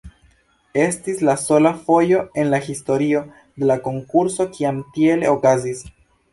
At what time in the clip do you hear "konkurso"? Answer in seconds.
3.91-4.51